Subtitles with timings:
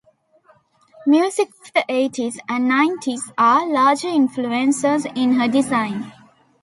[1.05, 6.07] Music of the eighties and nineties are large influences in her designs.